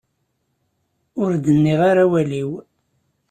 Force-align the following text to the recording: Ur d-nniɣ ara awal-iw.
Ur 1.21 1.31
d-nniɣ 1.43 1.79
ara 1.89 2.03
awal-iw. 2.07 2.51